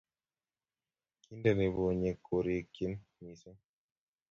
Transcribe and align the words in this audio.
Kinteni 1.23 1.65
bunyik 1.75 2.17
korikchin 2.27 2.93
mising 3.21 3.59